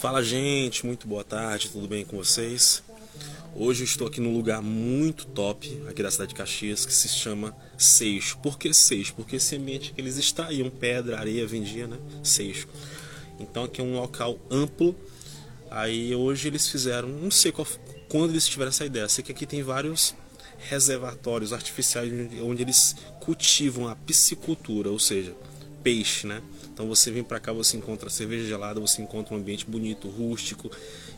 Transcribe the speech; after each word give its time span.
Fala 0.00 0.22
gente, 0.22 0.84
muito 0.84 1.08
boa 1.08 1.24
tarde, 1.24 1.70
tudo 1.70 1.88
bem 1.88 2.04
com 2.04 2.18
vocês? 2.18 2.82
Hoje 3.54 3.82
eu 3.82 3.86
estou 3.86 4.06
aqui 4.06 4.20
num 4.20 4.34
lugar 4.34 4.60
muito 4.60 5.24
top 5.24 5.82
aqui 5.88 6.02
da 6.02 6.10
cidade 6.10 6.28
de 6.28 6.34
Caxias 6.34 6.84
que 6.84 6.92
se 6.92 7.08
chama 7.08 7.56
Seixo. 7.78 8.36
Por 8.38 8.58
que 8.58 8.74
Seixo? 8.74 9.14
Porque 9.14 9.36
esse 9.36 9.56
ambiente 9.56 9.94
que 9.94 10.00
eles 10.00 10.18
extraíam 10.18 10.68
pedra, 10.68 11.18
areia, 11.18 11.46
vendia, 11.46 11.86
né? 11.86 11.96
Seixo. 12.22 12.68
Então 13.40 13.64
aqui 13.64 13.80
é 13.80 13.84
um 13.84 13.94
local 13.98 14.38
amplo. 14.50 14.94
Aí 15.70 16.14
hoje 16.14 16.48
eles 16.48 16.68
fizeram, 16.68 17.08
não 17.08 17.30
sei 17.30 17.50
qual, 17.50 17.66
quando 18.06 18.30
eles 18.30 18.46
tiveram 18.46 18.68
essa 18.68 18.84
ideia. 18.84 19.08
Sei 19.08 19.24
que 19.24 19.32
aqui 19.32 19.46
tem 19.46 19.62
vários 19.62 20.14
reservatórios 20.58 21.54
artificiais 21.54 22.12
onde 22.42 22.62
eles 22.62 22.94
cultivam 23.20 23.88
a 23.88 23.96
piscicultura, 23.96 24.90
ou 24.90 24.98
seja, 24.98 25.34
peixe, 25.86 26.26
né? 26.26 26.42
Então 26.74 26.88
você 26.88 27.12
vem 27.12 27.22
para 27.22 27.38
cá, 27.38 27.52
você 27.52 27.76
encontra 27.76 28.10
cerveja 28.10 28.44
gelada, 28.44 28.80
você 28.80 29.00
encontra 29.00 29.32
um 29.32 29.38
ambiente 29.38 29.64
bonito, 29.64 30.08
rústico. 30.08 30.68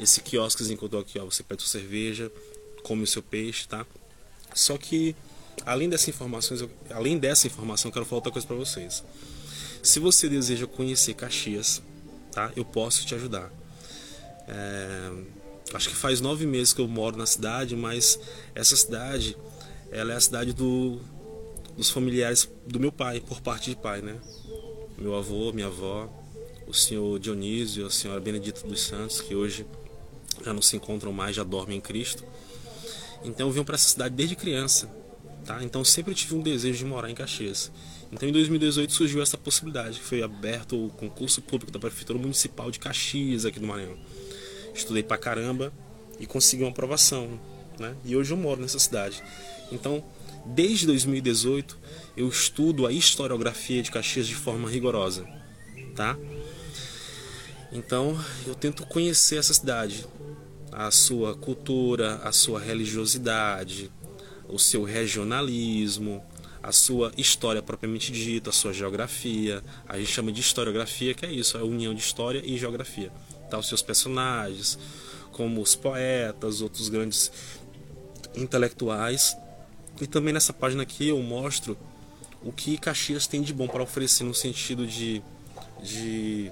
Esse 0.00 0.22
quiosque 0.22 0.64
que 0.64 0.72
encontrou 0.72 1.02
aqui, 1.02 1.18
ó, 1.18 1.24
você 1.26 1.42
pede 1.42 1.62
sua 1.62 1.80
cerveja, 1.80 2.32
come 2.82 3.02
o 3.02 3.06
seu 3.06 3.22
peixe, 3.22 3.68
tá? 3.68 3.84
Só 4.54 4.78
que 4.78 5.14
além 5.66 5.90
dessa 5.90 6.08
informação, 6.08 6.56
além 6.88 7.18
dessa 7.18 7.46
informação, 7.46 7.90
eu 7.90 7.92
quero 7.92 8.06
falar 8.06 8.20
outra 8.20 8.32
coisa 8.32 8.46
para 8.46 8.56
vocês. 8.56 9.04
Se 9.82 10.00
você 10.00 10.30
deseja 10.30 10.66
conhecer 10.66 11.12
Caxias, 11.12 11.82
tá? 12.32 12.50
Eu 12.56 12.64
posso 12.64 13.04
te 13.04 13.14
ajudar. 13.14 13.52
É, 14.48 15.10
acho 15.74 15.90
que 15.90 15.94
faz 15.94 16.22
nove 16.22 16.46
meses 16.46 16.72
que 16.72 16.80
eu 16.80 16.88
moro 16.88 17.18
na 17.18 17.26
cidade, 17.26 17.76
mas 17.76 18.18
essa 18.54 18.74
cidade, 18.74 19.36
ela 19.90 20.14
é 20.14 20.16
a 20.16 20.20
cidade 20.20 20.54
do, 20.54 21.02
dos 21.76 21.90
familiares 21.90 22.48
do 22.66 22.78
meu 22.78 22.92
pai, 22.92 23.20
por 23.20 23.40
parte 23.40 23.70
de 23.70 23.76
pai, 23.76 24.00
né? 24.00 24.20
meu 24.98 25.14
avô, 25.16 25.52
minha 25.52 25.66
avó, 25.66 26.08
o 26.66 26.72
senhor 26.72 27.18
Dionísio, 27.18 27.86
a 27.86 27.90
senhora 27.90 28.20
Benedita 28.20 28.66
dos 28.66 28.80
Santos, 28.82 29.20
que 29.20 29.34
hoje 29.34 29.66
já 30.44 30.52
não 30.52 30.62
se 30.62 30.76
encontram 30.76 31.12
mais, 31.12 31.36
já 31.36 31.42
dormem 31.42 31.78
em 31.78 31.80
Cristo. 31.80 32.24
Então 33.24 33.48
eu 33.48 33.52
vim 33.52 33.64
para 33.64 33.74
essa 33.74 33.88
cidade 33.88 34.14
desde 34.14 34.36
criança, 34.36 34.88
tá? 35.44 35.62
Então 35.62 35.84
sempre 35.84 36.14
tive 36.14 36.34
um 36.34 36.40
desejo 36.40 36.78
de 36.78 36.84
morar 36.84 37.10
em 37.10 37.14
Caxias. 37.14 37.72
Então 38.12 38.28
em 38.28 38.32
2018 38.32 38.92
surgiu 38.92 39.22
essa 39.22 39.36
possibilidade, 39.36 40.00
foi 40.00 40.22
aberto 40.22 40.86
o 40.86 40.90
concurso 40.90 41.42
público 41.42 41.72
da 41.72 41.78
Prefeitura 41.78 42.18
Municipal 42.18 42.70
de 42.70 42.78
Caxias 42.78 43.44
aqui 43.44 43.58
do 43.58 43.66
Maranhão. 43.66 43.96
Estudei 44.74 45.02
pra 45.02 45.18
caramba 45.18 45.72
e 46.20 46.26
consegui 46.26 46.62
uma 46.62 46.70
aprovação, 46.70 47.40
né? 47.78 47.96
E 48.04 48.16
hoje 48.16 48.32
eu 48.32 48.36
moro 48.36 48.60
nessa 48.60 48.78
cidade. 48.78 49.22
Então 49.72 50.04
Desde 50.46 50.86
2018 50.86 51.78
eu 52.16 52.28
estudo 52.28 52.86
a 52.86 52.92
historiografia 52.92 53.82
de 53.82 53.90
Caxias 53.90 54.26
de 54.26 54.34
forma 54.34 54.68
rigorosa, 54.68 55.26
tá? 55.96 56.18
Então 57.72 58.18
eu 58.46 58.54
tento 58.54 58.84
conhecer 58.86 59.36
essa 59.36 59.54
cidade, 59.54 60.06
a 60.70 60.90
sua 60.90 61.34
cultura, 61.34 62.16
a 62.16 62.30
sua 62.30 62.60
religiosidade, 62.60 63.90
o 64.46 64.58
seu 64.58 64.84
regionalismo, 64.84 66.22
a 66.62 66.72
sua 66.72 67.10
história 67.16 67.62
propriamente 67.62 68.12
dita, 68.12 68.50
a 68.50 68.52
sua 68.52 68.72
geografia. 68.72 69.62
A 69.88 69.98
gente 69.98 70.12
chama 70.12 70.30
de 70.30 70.40
historiografia, 70.40 71.14
que 71.14 71.24
é 71.24 71.32
isso, 71.32 71.56
é 71.56 71.60
a 71.60 71.64
união 71.64 71.94
de 71.94 72.00
história 72.00 72.42
e 72.44 72.56
geografia. 72.58 73.10
Tá, 73.50 73.58
os 73.58 73.68
seus 73.68 73.82
personagens, 73.82 74.78
como 75.32 75.60
os 75.60 75.74
poetas, 75.74 76.60
outros 76.60 76.88
grandes 76.88 77.32
intelectuais 78.34 79.36
e 80.00 80.06
também 80.06 80.32
nessa 80.32 80.52
página 80.52 80.82
aqui 80.82 81.08
eu 81.08 81.22
mostro 81.22 81.76
o 82.42 82.52
que 82.52 82.76
Caxias 82.76 83.26
tem 83.26 83.42
de 83.42 83.52
bom 83.52 83.66
para 83.66 83.82
oferecer 83.82 84.24
no 84.24 84.34
sentido 84.34 84.86
de, 84.86 85.22
de 85.82 86.50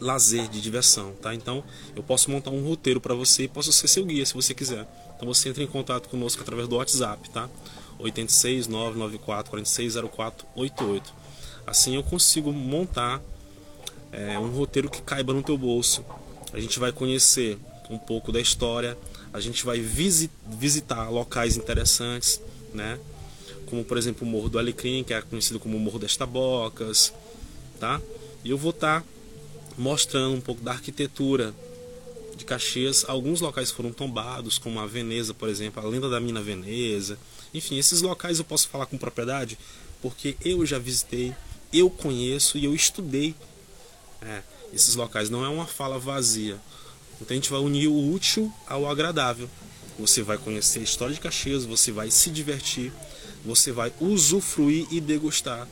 lazer, 0.00 0.48
de 0.48 0.60
diversão, 0.60 1.12
tá? 1.22 1.34
Então 1.34 1.62
eu 1.94 2.02
posso 2.02 2.30
montar 2.30 2.50
um 2.50 2.66
roteiro 2.66 3.00
para 3.00 3.14
você 3.14 3.44
e 3.44 3.48
posso 3.48 3.72
ser 3.72 3.88
seu 3.88 4.04
guia 4.04 4.26
se 4.26 4.34
você 4.34 4.54
quiser. 4.54 4.86
Então 5.16 5.26
você 5.26 5.48
entra 5.48 5.62
em 5.62 5.66
contato 5.66 6.08
conosco 6.08 6.42
através 6.42 6.66
do 6.66 6.76
WhatsApp, 6.76 7.30
tá? 7.30 7.48
86 7.98 8.66
994 8.66 9.50
46 9.50 9.94
0488. 9.94 11.14
Assim 11.66 11.94
eu 11.94 12.02
consigo 12.02 12.52
montar 12.52 13.22
é, 14.10 14.38
um 14.38 14.50
roteiro 14.50 14.90
que 14.90 15.00
caiba 15.00 15.32
no 15.32 15.42
teu 15.42 15.56
bolso. 15.56 16.04
A 16.52 16.60
gente 16.60 16.78
vai 16.78 16.92
conhecer 16.92 17.58
um 17.88 17.98
pouco 17.98 18.32
da 18.32 18.40
história, 18.40 18.96
a 19.32 19.40
gente 19.40 19.64
vai 19.64 19.80
visitar 19.80 21.08
locais 21.08 21.56
interessantes, 21.56 22.40
né? 22.74 22.98
Como 23.66 23.84
por 23.84 23.96
exemplo 23.96 24.26
o 24.26 24.30
Morro 24.30 24.48
do 24.48 24.58
Alecrim, 24.58 25.02
que 25.04 25.14
é 25.14 25.22
conhecido 25.22 25.58
como 25.58 25.78
Morro 25.78 25.98
das 25.98 26.16
Tabocas, 26.16 27.12
tá? 27.80 28.00
E 28.44 28.50
eu 28.50 28.58
vou 28.58 28.70
estar 28.70 29.00
tá 29.00 29.06
mostrando 29.78 30.34
um 30.34 30.40
pouco 30.40 30.62
da 30.62 30.72
arquitetura 30.72 31.54
de 32.36 32.44
Caxias. 32.44 33.04
Alguns 33.08 33.40
locais 33.40 33.70
foram 33.70 33.92
tombados, 33.92 34.58
como 34.58 34.80
a 34.80 34.86
Veneza, 34.86 35.32
por 35.32 35.48
exemplo, 35.48 35.82
a 35.82 35.88
lenda 35.88 36.08
da 36.08 36.20
mina 36.20 36.42
Veneza. 36.42 37.18
Enfim, 37.52 37.78
esses 37.78 38.02
locais 38.02 38.38
eu 38.38 38.44
posso 38.44 38.68
falar 38.68 38.86
com 38.86 38.98
propriedade 38.98 39.56
porque 40.02 40.36
eu 40.44 40.66
já 40.66 40.78
visitei, 40.78 41.34
eu 41.72 41.88
conheço 41.88 42.58
e 42.58 42.64
eu 42.66 42.74
estudei 42.74 43.34
é, 44.20 44.42
esses 44.72 44.94
locais. 44.94 45.30
Não 45.30 45.44
é 45.44 45.48
uma 45.48 45.66
fala 45.66 45.98
vazia. 45.98 46.60
Então 47.20 47.28
a 47.30 47.34
gente 47.34 47.50
vai 47.50 47.60
unir 47.60 47.88
o 47.88 48.12
útil 48.12 48.52
ao 48.66 48.86
agradável. 48.86 49.48
Você 49.98 50.22
vai 50.22 50.36
conhecer 50.36 50.80
a 50.80 50.82
história 50.82 51.14
de 51.14 51.20
Caxias, 51.20 51.64
você 51.64 51.92
vai 51.92 52.10
se 52.10 52.30
divertir, 52.30 52.92
você 53.44 53.70
vai 53.70 53.92
usufruir 54.00 54.86
e 54.90 55.00
degustar 55.00 55.68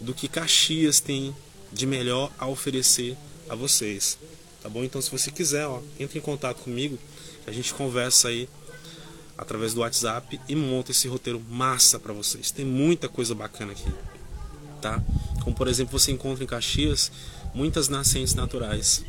do 0.00 0.12
que 0.12 0.28
Caxias 0.28 1.00
tem 1.00 1.34
de 1.72 1.86
melhor 1.86 2.30
a 2.38 2.46
oferecer 2.46 3.16
a 3.48 3.54
vocês. 3.54 4.18
Tá 4.62 4.68
bom? 4.68 4.84
Então 4.84 5.00
se 5.00 5.10
você 5.10 5.30
quiser, 5.30 5.66
ó, 5.66 5.80
entre 5.98 6.18
em 6.18 6.22
contato 6.22 6.58
comigo, 6.58 6.98
a 7.46 7.52
gente 7.52 7.72
conversa 7.72 8.28
aí 8.28 8.48
através 9.36 9.72
do 9.74 9.80
WhatsApp 9.80 10.40
e 10.48 10.54
monta 10.54 10.90
esse 10.90 11.08
roteiro 11.08 11.42
massa 11.50 11.98
para 11.98 12.12
vocês. 12.12 12.50
Tem 12.50 12.64
muita 12.64 13.08
coisa 13.08 13.34
bacana 13.34 13.72
aqui, 13.72 13.90
tá? 14.80 15.02
Como 15.42 15.56
por 15.56 15.66
exemplo, 15.66 15.98
você 15.98 16.12
encontra 16.12 16.44
em 16.44 16.46
Caxias 16.46 17.10
muitas 17.54 17.88
nascentes 17.88 18.34
naturais 18.34 19.02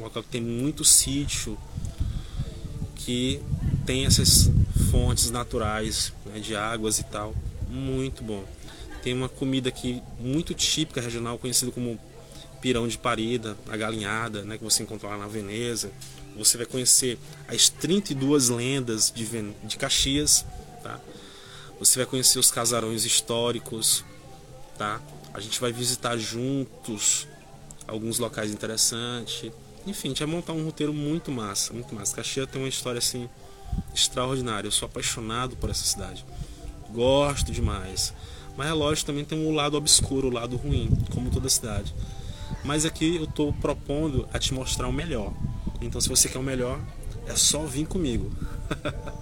um 0.00 0.04
local 0.04 0.22
que 0.22 0.30
tem 0.30 0.40
muito 0.40 0.84
sítio, 0.84 1.58
que 3.04 3.40
tem 3.86 4.06
essas 4.06 4.50
fontes 4.90 5.30
naturais 5.30 6.12
né, 6.26 6.38
de 6.40 6.54
águas 6.54 6.98
e 6.98 7.04
tal. 7.04 7.34
Muito 7.68 8.22
bom. 8.22 8.44
Tem 9.02 9.14
uma 9.14 9.28
comida 9.28 9.68
aqui 9.68 10.02
muito 10.18 10.54
típica 10.54 11.00
regional, 11.00 11.38
conhecida 11.38 11.70
como 11.70 11.98
pirão 12.60 12.86
de 12.86 12.98
parida, 12.98 13.56
a 13.68 13.76
galinhada, 13.76 14.42
né, 14.42 14.58
que 14.58 14.64
você 14.64 14.82
encontra 14.82 15.08
lá 15.08 15.16
na 15.16 15.26
Veneza. 15.26 15.90
Você 16.36 16.56
vai 16.56 16.66
conhecer 16.66 17.18
as 17.48 17.68
32 17.68 18.50
lendas 18.50 19.10
de, 19.14 19.24
Ven 19.24 19.54
de 19.64 19.76
Caxias, 19.76 20.44
tá? 20.82 21.00
Você 21.78 21.98
vai 21.98 22.06
conhecer 22.06 22.38
os 22.38 22.50
casarões 22.50 23.04
históricos, 23.04 24.04
tá? 24.78 25.00
A 25.32 25.40
gente 25.40 25.60
vai 25.60 25.72
visitar 25.72 26.16
juntos 26.18 27.26
alguns 27.86 28.18
locais 28.18 28.52
interessantes. 28.52 29.50
Enfim, 29.86 30.08
a 30.08 30.10
gente 30.10 30.24
vai 30.24 30.34
montar 30.34 30.52
um 30.52 30.64
roteiro 30.64 30.92
muito 30.92 31.30
massa, 31.30 31.72
muito 31.72 31.94
massa. 31.94 32.16
Caxias 32.16 32.48
tem 32.50 32.60
uma 32.60 32.68
história 32.68 32.98
assim 32.98 33.28
extraordinária. 33.94 34.68
Eu 34.68 34.72
sou 34.72 34.86
apaixonado 34.86 35.56
por 35.56 35.70
essa 35.70 35.84
cidade. 35.84 36.24
Gosto 36.90 37.52
demais. 37.52 38.12
Mas 38.56 38.68
é 38.68 38.72
lógico 38.72 39.06
também 39.06 39.24
tem 39.24 39.38
um 39.38 39.54
lado 39.54 39.76
obscuro, 39.76 40.28
o 40.28 40.30
um 40.30 40.34
lado 40.34 40.56
ruim, 40.56 40.90
como 41.12 41.30
toda 41.30 41.48
cidade. 41.48 41.94
Mas 42.64 42.84
aqui 42.84 43.16
eu 43.16 43.24
estou 43.24 43.52
propondo 43.54 44.28
a 44.32 44.38
te 44.38 44.52
mostrar 44.52 44.88
o 44.88 44.92
melhor. 44.92 45.32
Então 45.80 46.00
se 46.00 46.08
você 46.08 46.28
quer 46.28 46.38
o 46.38 46.42
melhor, 46.42 46.78
é 47.26 47.34
só 47.34 47.64
vir 47.64 47.86
comigo. 47.86 48.30